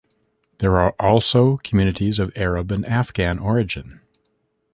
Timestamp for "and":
2.71-2.83